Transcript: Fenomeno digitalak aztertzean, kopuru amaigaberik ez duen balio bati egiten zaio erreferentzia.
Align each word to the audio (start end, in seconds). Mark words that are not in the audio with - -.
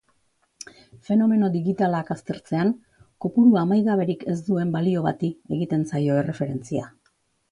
Fenomeno 1.09 1.49
digitalak 1.55 2.07
aztertzean, 2.15 2.71
kopuru 3.25 3.53
amaigaberik 3.63 4.25
ez 4.35 4.37
duen 4.49 4.73
balio 4.77 5.03
bati 5.09 5.31
egiten 5.59 5.83
zaio 5.93 6.19
erreferentzia. 6.23 6.91